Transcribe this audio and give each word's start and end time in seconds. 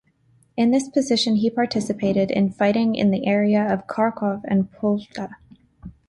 In 0.57 0.71
this 0.71 0.89
position 0.89 1.35
he 1.35 1.51
participated 1.51 2.31
in 2.31 2.49
fighting 2.49 2.95
in 2.95 3.11
the 3.11 3.27
area 3.27 3.63
of 3.71 3.85
Kharkov 3.85 4.41
and 4.45 4.71
Poltava. 4.71 5.35